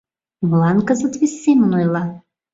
[0.49, 2.03] Молан кызыт вес семын ойла?